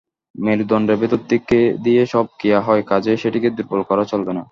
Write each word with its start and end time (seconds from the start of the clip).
মেরুদণ্ডের 0.35 0.97
ভেতর 1.01 1.19
দিয়েই 1.83 2.11
সব 2.13 2.25
ক্রিয়া 2.39 2.59
হয়, 2.67 2.81
কাজেই 2.83 3.21
সেটিকে 3.21 3.49
দুর্বল 3.57 3.81
করা 3.89 4.03
চলবে 4.11 4.31
না। 4.37 4.43